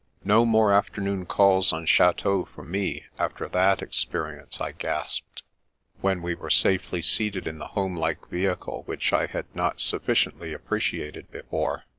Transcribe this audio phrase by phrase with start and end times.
[0.23, 5.43] "No more afternoon calls on chateaux for me, after that experience," I gasped,
[5.99, 11.29] when we were safely seated in the homelike vehicle which I had not sufficiently appreciated
[11.29, 11.83] before.